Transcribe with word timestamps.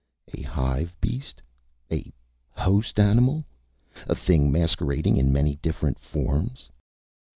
A 0.33 0.41
hive 0.41 0.95
beast? 0.99 1.43
A 1.91 2.11
host 2.49 2.99
animal? 2.99 3.45
A 4.07 4.15
thing 4.15 4.51
masquerading 4.51 5.15
in 5.15 5.31
many 5.31 5.57
different 5.57 5.99
forms? 5.99 6.71